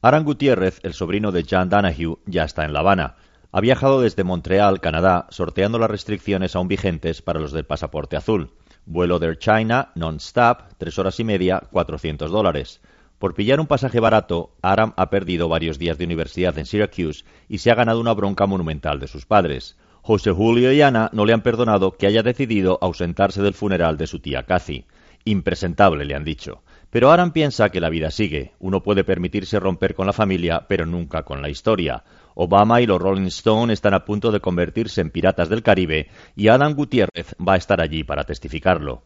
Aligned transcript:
Aran 0.00 0.22
Gutiérrez, 0.22 0.78
el 0.84 0.94
sobrino 0.94 1.32
de 1.32 1.44
John 1.48 1.68
Danahue, 1.68 2.18
ya 2.24 2.44
está 2.44 2.64
en 2.64 2.72
La 2.72 2.80
Habana. 2.80 3.16
Ha 3.50 3.60
viajado 3.60 4.00
desde 4.00 4.22
Montreal, 4.22 4.80
Canadá, 4.80 5.26
sorteando 5.30 5.80
las 5.80 5.90
restricciones 5.90 6.54
aún 6.54 6.68
vigentes 6.68 7.20
para 7.20 7.40
los 7.40 7.50
del 7.50 7.64
pasaporte 7.64 8.16
azul. 8.16 8.52
Vuelo 8.86 9.18
de 9.18 9.36
China, 9.38 9.90
non-stop, 9.96 10.74
tres 10.78 11.00
horas 11.00 11.18
y 11.18 11.24
media, 11.24 11.64
400 11.72 12.30
dólares. 12.30 12.80
Por 13.18 13.34
pillar 13.34 13.58
un 13.58 13.66
pasaje 13.66 13.98
barato, 13.98 14.52
Aram 14.62 14.92
ha 14.96 15.10
perdido 15.10 15.48
varios 15.48 15.80
días 15.80 15.98
de 15.98 16.04
universidad 16.04 16.56
en 16.58 16.66
Syracuse 16.66 17.24
y 17.48 17.58
se 17.58 17.72
ha 17.72 17.74
ganado 17.74 18.00
una 18.00 18.14
bronca 18.14 18.46
monumental 18.46 19.00
de 19.00 19.08
sus 19.08 19.26
padres. 19.26 19.76
José 20.02 20.30
Julio 20.30 20.72
y 20.72 20.80
Ana 20.80 21.10
no 21.12 21.26
le 21.26 21.32
han 21.32 21.42
perdonado 21.42 21.96
que 21.96 22.06
haya 22.06 22.22
decidido 22.22 22.78
ausentarse 22.80 23.42
del 23.42 23.54
funeral 23.54 23.96
de 23.96 24.06
su 24.06 24.20
tía 24.20 24.44
Cathy. 24.44 24.86
Impresentable, 25.24 26.04
le 26.04 26.14
han 26.14 26.22
dicho. 26.22 26.62
Pero 26.90 27.10
Aram 27.10 27.32
piensa 27.32 27.68
que 27.68 27.80
la 27.80 27.90
vida 27.90 28.10
sigue. 28.10 28.52
Uno 28.58 28.82
puede 28.82 29.04
permitirse 29.04 29.60
romper 29.60 29.94
con 29.94 30.06
la 30.06 30.12
familia, 30.12 30.66
pero 30.68 30.86
nunca 30.86 31.22
con 31.22 31.42
la 31.42 31.50
historia. 31.50 32.02
Obama 32.34 32.80
y 32.80 32.86
los 32.86 33.00
Rolling 33.00 33.26
Stone 33.26 33.72
están 33.72 33.94
a 33.94 34.04
punto 34.04 34.32
de 34.32 34.40
convertirse 34.40 35.00
en 35.00 35.10
piratas 35.10 35.48
del 35.48 35.62
Caribe 35.62 36.08
y 36.34 36.48
Adam 36.48 36.74
Gutiérrez 36.74 37.34
va 37.46 37.54
a 37.54 37.56
estar 37.56 37.80
allí 37.80 38.04
para 38.04 38.24
testificarlo. 38.24 39.02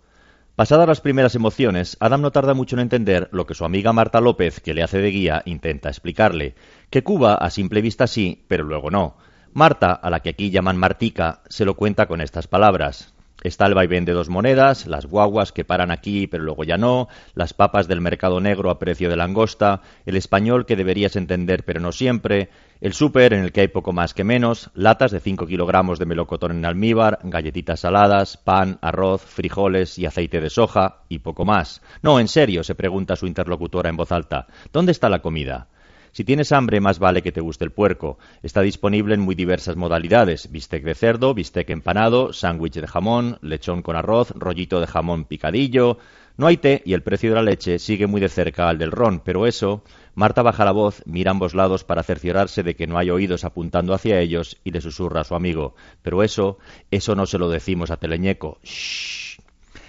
Pasadas 0.54 0.86
las 0.86 1.00
primeras 1.00 1.34
emociones, 1.34 1.96
Adam 1.98 2.20
no 2.20 2.30
tarda 2.30 2.52
mucho 2.52 2.76
en 2.76 2.80
entender 2.80 3.28
lo 3.32 3.46
que 3.46 3.54
su 3.54 3.64
amiga 3.64 3.94
Marta 3.94 4.20
López, 4.20 4.60
que 4.60 4.74
le 4.74 4.82
hace 4.82 4.98
de 4.98 5.10
guía, 5.10 5.42
intenta 5.46 5.88
explicarle, 5.88 6.54
que 6.90 7.02
Cuba 7.02 7.34
a 7.34 7.48
simple 7.48 7.80
vista 7.80 8.06
sí, 8.06 8.44
pero 8.48 8.62
luego 8.62 8.90
no. 8.90 9.16
Marta, 9.54 9.92
a 9.92 10.10
la 10.10 10.20
que 10.20 10.28
aquí 10.28 10.50
llaman 10.50 10.76
Martica, 10.76 11.40
se 11.48 11.64
lo 11.64 11.74
cuenta 11.74 12.06
con 12.06 12.20
estas 12.20 12.46
palabras. 12.48 13.14
Está 13.42 13.66
el 13.66 13.74
vaivén 13.74 14.04
de 14.04 14.12
dos 14.12 14.28
monedas, 14.28 14.86
las 14.86 15.06
guaguas 15.06 15.52
que 15.52 15.64
paran 15.64 15.90
aquí 15.90 16.26
pero 16.26 16.44
luego 16.44 16.64
ya 16.64 16.76
no, 16.76 17.08
las 17.34 17.54
papas 17.54 17.88
del 17.88 18.00
mercado 18.00 18.40
negro 18.40 18.70
a 18.70 18.78
precio 18.78 19.10
de 19.10 19.16
langosta, 19.16 19.82
el 20.06 20.16
español 20.16 20.64
que 20.64 20.76
deberías 20.76 21.16
entender 21.16 21.64
pero 21.64 21.80
no 21.80 21.90
siempre, 21.90 22.50
el 22.80 22.92
súper 22.92 23.32
en 23.32 23.44
el 23.44 23.52
que 23.52 23.62
hay 23.62 23.68
poco 23.68 23.92
más 23.92 24.14
que 24.14 24.24
menos, 24.24 24.70
latas 24.74 25.10
de 25.10 25.20
5 25.20 25.46
kilogramos 25.46 25.98
de 25.98 26.06
melocotón 26.06 26.52
en 26.52 26.64
almíbar, 26.64 27.18
galletitas 27.24 27.80
saladas, 27.80 28.36
pan, 28.36 28.78
arroz, 28.80 29.22
frijoles 29.22 29.98
y 29.98 30.06
aceite 30.06 30.40
de 30.40 30.50
soja 30.50 31.02
y 31.08 31.20
poco 31.20 31.44
más. 31.44 31.82
No, 32.02 32.20
en 32.20 32.28
serio, 32.28 32.62
se 32.62 32.74
pregunta 32.74 33.16
su 33.16 33.26
interlocutora 33.26 33.90
en 33.90 33.96
voz 33.96 34.12
alta. 34.12 34.46
¿Dónde 34.72 34.92
está 34.92 35.08
la 35.08 35.22
comida? 35.22 35.68
Si 36.12 36.24
tienes 36.24 36.52
hambre, 36.52 36.80
más 36.80 36.98
vale 36.98 37.22
que 37.22 37.32
te 37.32 37.40
guste 37.40 37.64
el 37.64 37.70
puerco. 37.70 38.18
Está 38.42 38.60
disponible 38.60 39.14
en 39.14 39.20
muy 39.20 39.34
diversas 39.34 39.76
modalidades: 39.76 40.52
bistec 40.52 40.84
de 40.84 40.94
cerdo, 40.94 41.32
bistec 41.32 41.70
empanado, 41.70 42.34
sándwich 42.34 42.74
de 42.74 42.86
jamón, 42.86 43.38
lechón 43.40 43.80
con 43.80 43.96
arroz, 43.96 44.30
rollito 44.36 44.78
de 44.80 44.86
jamón 44.86 45.24
picadillo. 45.24 45.96
No 46.36 46.46
hay 46.46 46.58
té 46.58 46.82
y 46.84 46.92
el 46.92 47.02
precio 47.02 47.30
de 47.30 47.36
la 47.36 47.42
leche 47.42 47.78
sigue 47.78 48.06
muy 48.06 48.20
de 48.20 48.28
cerca 48.28 48.68
al 48.68 48.78
del 48.78 48.90
ron, 48.90 49.20
pero 49.20 49.46
eso. 49.46 49.84
Marta 50.14 50.42
baja 50.42 50.66
la 50.66 50.72
voz, 50.72 51.02
mira 51.06 51.30
a 51.30 51.32
ambos 51.32 51.54
lados 51.54 51.84
para 51.84 52.02
cerciorarse 52.02 52.62
de 52.62 52.76
que 52.76 52.86
no 52.86 52.98
hay 52.98 53.08
oídos 53.08 53.44
apuntando 53.44 53.94
hacia 53.94 54.20
ellos 54.20 54.58
y 54.64 54.70
le 54.70 54.82
susurra 54.82 55.22
a 55.22 55.24
su 55.24 55.34
amigo. 55.34 55.74
Pero 56.02 56.22
eso, 56.22 56.58
eso 56.90 57.14
no 57.14 57.24
se 57.24 57.38
lo 57.38 57.48
decimos 57.48 57.90
a 57.90 57.96
Teleñeco. 57.96 58.58
Shh. 58.62 59.41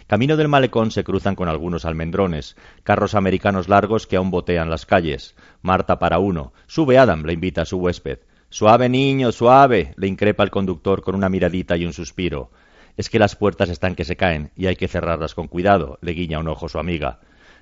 Camino 0.07 0.37
del 0.37 0.47
malecón 0.47 0.91
se 0.91 1.03
cruzan 1.03 1.35
con 1.35 1.47
algunos 1.47 1.85
almendrones, 1.85 2.55
carros 2.83 3.15
americanos 3.15 3.69
largos 3.69 4.05
que 4.05 4.17
aún 4.17 4.31
botean 4.31 4.69
las 4.69 4.85
calles. 4.85 5.35
Marta 5.61 5.99
para 5.99 6.19
uno. 6.19 6.53
Sube 6.67 6.97
Adam, 6.97 7.23
le 7.23 7.33
invita 7.33 7.61
a 7.61 7.65
su 7.65 7.77
huésped. 7.77 8.19
Suave, 8.49 8.89
niño, 8.89 9.31
suave, 9.31 9.93
le 9.97 10.07
increpa 10.07 10.43
el 10.43 10.51
conductor 10.51 11.01
con 11.01 11.15
una 11.15 11.29
miradita 11.29 11.77
y 11.77 11.85
un 11.85 11.93
suspiro. 11.93 12.51
Es 12.97 13.09
que 13.09 13.17
las 13.17 13.35
puertas 13.35 13.69
están 13.69 13.95
que 13.95 14.05
se 14.05 14.15
caen 14.15 14.51
y 14.55 14.67
hay 14.67 14.75
que 14.75 14.87
cerrarlas 14.87 15.33
con 15.33 15.47
cuidado, 15.47 15.97
le 16.01 16.11
guiña 16.11 16.39
un 16.39 16.47
ojo 16.47 16.69
su 16.69 16.77
amiga. 16.77 17.19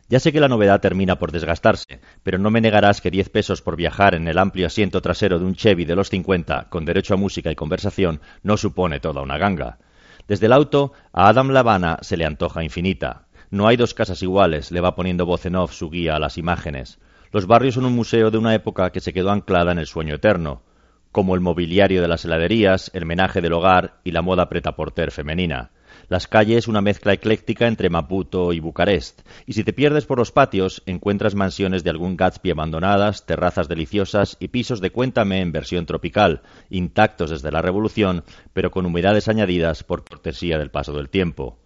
Ya 0.09 0.19
sé 0.19 0.33
que 0.33 0.41
la 0.41 0.49
novedad 0.49 0.81
termina 0.81 1.17
por 1.17 1.31
desgastarse, 1.31 2.01
pero 2.23 2.37
no 2.37 2.51
me 2.51 2.59
negarás 2.59 2.99
que 2.99 3.11
diez 3.11 3.29
pesos 3.29 3.61
por 3.61 3.77
viajar 3.77 4.15
en 4.15 4.27
el 4.27 4.37
amplio 4.37 4.67
asiento 4.67 5.01
trasero 5.01 5.39
de 5.39 5.45
un 5.45 5.55
Chevy 5.55 5.85
de 5.85 5.95
los 5.95 6.09
cincuenta, 6.09 6.67
con 6.69 6.83
derecho 6.83 7.13
a 7.13 7.17
música 7.17 7.49
y 7.49 7.55
conversación, 7.55 8.19
no 8.43 8.57
supone 8.57 8.99
toda 8.99 9.21
una 9.21 9.37
ganga. 9.37 9.77
Desde 10.27 10.45
el 10.45 10.53
auto, 10.53 10.93
a 11.13 11.27
Adam 11.27 11.49
Lavana 11.49 11.97
se 12.01 12.17
le 12.17 12.25
antoja 12.25 12.63
infinita. 12.63 13.27
No 13.49 13.67
hay 13.67 13.77
dos 13.77 13.93
casas 13.93 14.21
iguales, 14.23 14.71
le 14.71 14.81
va 14.81 14.95
poniendo 14.95 15.25
voz 15.25 15.45
en 15.45 15.55
off 15.55 15.73
su 15.73 15.89
guía 15.89 16.15
a 16.15 16.19
las 16.19 16.37
imágenes. 16.37 16.99
Los 17.31 17.47
barrios 17.47 17.75
son 17.75 17.85
un 17.85 17.95
museo 17.95 18.31
de 18.31 18.37
una 18.37 18.53
época 18.55 18.91
que 18.91 18.99
se 18.99 19.13
quedó 19.13 19.31
anclada 19.31 19.71
en 19.71 19.79
el 19.79 19.87
sueño 19.87 20.15
eterno, 20.15 20.63
como 21.11 21.35
el 21.35 21.41
mobiliario 21.41 22.01
de 22.01 22.07
las 22.07 22.25
heladerías, 22.25 22.91
el 22.93 23.05
menaje 23.05 23.41
del 23.41 23.53
hogar 23.53 23.99
y 24.03 24.11
la 24.11 24.21
moda 24.21 24.49
pretaporter 24.49 25.11
femenina. 25.11 25.71
Las 26.09 26.27
calles 26.27 26.67
una 26.67 26.81
mezcla 26.81 27.13
ecléctica 27.13 27.67
entre 27.67 27.89
Maputo 27.89 28.53
y 28.53 28.59
Bucarest, 28.59 29.21
y 29.45 29.53
si 29.53 29.63
te 29.63 29.73
pierdes 29.73 30.05
por 30.05 30.17
los 30.17 30.31
patios 30.31 30.83
encuentras 30.85 31.35
mansiones 31.35 31.83
de 31.83 31.89
algún 31.89 32.17
Gatsby 32.17 32.51
abandonadas, 32.51 33.25
terrazas 33.25 33.67
deliciosas 33.67 34.37
y 34.39 34.49
pisos 34.49 34.81
de 34.81 34.91
cuéntame 34.91 35.41
en 35.41 35.51
versión 35.51 35.85
tropical, 35.85 36.41
intactos 36.69 37.29
desde 37.29 37.51
la 37.51 37.61
Revolución, 37.61 38.23
pero 38.53 38.71
con 38.71 38.85
humedades 38.85 39.27
añadidas 39.27 39.83
por 39.83 40.03
cortesía 40.03 40.57
del 40.57 40.71
paso 40.71 40.93
del 40.93 41.09
tiempo. 41.09 41.59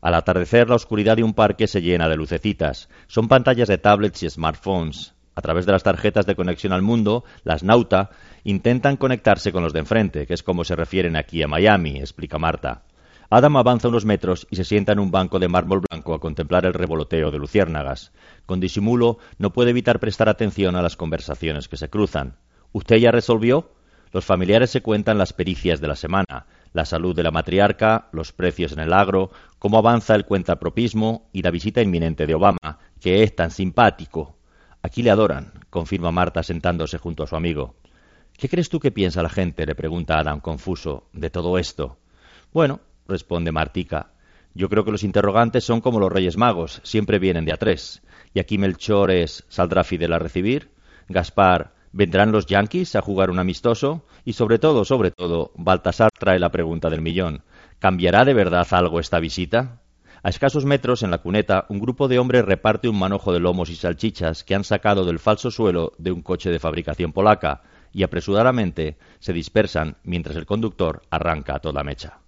Al 0.00 0.14
atardecer 0.14 0.68
la 0.68 0.76
oscuridad 0.76 1.16
de 1.16 1.24
un 1.24 1.34
parque 1.34 1.66
se 1.66 1.82
llena 1.82 2.08
de 2.08 2.16
lucecitas. 2.16 2.88
Son 3.06 3.28
pantallas 3.28 3.68
de 3.68 3.78
tablets 3.78 4.22
y 4.22 4.30
smartphones. 4.30 5.14
A 5.34 5.42
través 5.42 5.66
de 5.66 5.72
las 5.72 5.82
tarjetas 5.82 6.24
de 6.24 6.34
conexión 6.34 6.72
al 6.72 6.80
mundo, 6.80 7.24
las 7.44 7.62
Nauta 7.62 8.10
intentan 8.42 8.96
conectarse 8.96 9.52
con 9.52 9.62
los 9.62 9.74
de 9.74 9.80
enfrente, 9.80 10.26
que 10.26 10.32
es 10.32 10.42
como 10.42 10.64
se 10.64 10.76
refieren 10.76 11.14
aquí 11.14 11.42
a 11.42 11.48
Miami, 11.48 11.98
explica 11.98 12.38
Marta. 12.38 12.84
Adam 13.28 13.56
avanza 13.56 13.88
unos 13.88 14.04
metros 14.04 14.46
y 14.50 14.56
se 14.56 14.64
sienta 14.64 14.92
en 14.92 15.00
un 15.00 15.10
banco 15.10 15.38
de 15.38 15.48
mármol 15.48 15.82
blanco 15.90 16.14
a 16.14 16.20
contemplar 16.20 16.64
el 16.64 16.74
revoloteo 16.74 17.30
de 17.30 17.38
luciérnagas. 17.38 18.12
Con 18.46 18.60
disimulo 18.60 19.18
no 19.38 19.52
puede 19.52 19.70
evitar 19.70 19.98
prestar 19.98 20.28
atención 20.28 20.76
a 20.76 20.82
las 20.82 20.96
conversaciones 20.96 21.68
que 21.68 21.76
se 21.76 21.90
cruzan. 21.90 22.36
¿Usted 22.72 22.96
ya 22.96 23.10
resolvió? 23.10 23.72
Los 24.12 24.24
familiares 24.24 24.70
se 24.70 24.80
cuentan 24.80 25.18
las 25.18 25.32
pericias 25.32 25.80
de 25.80 25.88
la 25.88 25.96
semana, 25.96 26.46
la 26.72 26.84
salud 26.84 27.16
de 27.16 27.24
la 27.24 27.32
matriarca, 27.32 28.08
los 28.12 28.32
precios 28.32 28.72
en 28.72 28.78
el 28.78 28.92
agro, 28.92 29.30
cómo 29.58 29.78
avanza 29.78 30.14
el 30.14 30.24
cuentapropismo 30.24 31.28
y 31.32 31.42
la 31.42 31.50
visita 31.50 31.82
inminente 31.82 32.26
de 32.26 32.34
Obama, 32.34 32.78
que 33.00 33.24
es 33.24 33.34
tan 33.34 33.50
simpático. 33.50 34.36
Aquí 34.82 35.02
le 35.02 35.10
adoran, 35.10 35.52
confirma 35.68 36.12
Marta 36.12 36.44
sentándose 36.44 36.98
junto 36.98 37.24
a 37.24 37.26
su 37.26 37.34
amigo. 37.34 37.74
¿Qué 38.38 38.48
crees 38.48 38.68
tú 38.68 38.78
que 38.78 38.92
piensa 38.92 39.22
la 39.22 39.28
gente? 39.28 39.66
le 39.66 39.74
pregunta 39.74 40.18
Adam 40.18 40.40
confuso, 40.40 41.08
de 41.12 41.30
todo 41.30 41.58
esto. 41.58 41.98
Bueno, 42.52 42.80
responde 43.08 43.52
Martica. 43.52 44.12
Yo 44.54 44.68
creo 44.68 44.84
que 44.84 44.90
los 44.90 45.02
interrogantes 45.02 45.64
son 45.64 45.80
como 45.80 46.00
los 46.00 46.10
Reyes 46.10 46.36
Magos, 46.36 46.80
siempre 46.82 47.18
vienen 47.18 47.44
de 47.44 47.52
a 47.52 47.58
tres. 47.58 48.02
Y 48.32 48.40
aquí 48.40 48.58
Melchor 48.58 49.10
es 49.10 49.44
¿saldrá 49.48 49.84
Fidel 49.84 50.12
a 50.12 50.18
recibir? 50.18 50.70
Gaspar, 51.08 51.74
¿vendrán 51.92 52.32
los 52.32 52.46
yanquis 52.46 52.96
a 52.96 53.02
jugar 53.02 53.30
un 53.30 53.38
amistoso? 53.38 54.06
Y 54.24 54.32
sobre 54.32 54.58
todo, 54.58 54.84
sobre 54.84 55.10
todo, 55.10 55.52
Baltasar 55.56 56.10
trae 56.18 56.38
la 56.38 56.50
pregunta 56.50 56.88
del 56.88 57.02
millón. 57.02 57.42
¿Cambiará 57.78 58.24
de 58.24 58.34
verdad 58.34 58.66
algo 58.70 58.98
esta 58.98 59.20
visita? 59.20 59.82
A 60.22 60.30
escasos 60.30 60.64
metros, 60.64 61.02
en 61.02 61.10
la 61.10 61.18
cuneta, 61.18 61.66
un 61.68 61.78
grupo 61.78 62.08
de 62.08 62.18
hombres 62.18 62.44
reparte 62.44 62.88
un 62.88 62.98
manojo 62.98 63.32
de 63.32 63.40
lomos 63.40 63.70
y 63.70 63.76
salchichas 63.76 64.42
que 64.42 64.54
han 64.54 64.64
sacado 64.64 65.04
del 65.04 65.18
falso 65.18 65.50
suelo 65.50 65.92
de 65.98 66.12
un 66.12 66.22
coche 66.22 66.50
de 66.50 66.58
fabricación 66.58 67.12
polaca, 67.12 67.62
y 67.92 68.02
apresuradamente 68.02 68.98
se 69.20 69.32
dispersan 69.32 69.98
mientras 70.02 70.36
el 70.36 70.44
conductor 70.44 71.02
arranca 71.10 71.54
a 71.56 71.60
toda 71.60 71.84
mecha. 71.84 72.25